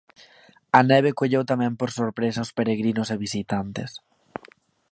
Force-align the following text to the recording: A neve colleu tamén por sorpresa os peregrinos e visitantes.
A 0.79 0.81
neve 0.91 1.15
colleu 1.19 1.43
tamén 1.51 1.73
por 1.79 1.89
sorpresa 1.99 2.45
os 2.45 2.53
peregrinos 2.57 3.07
e 3.13 3.21
visitantes. 3.25 3.91